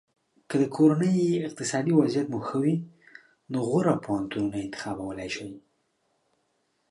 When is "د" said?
0.61-0.63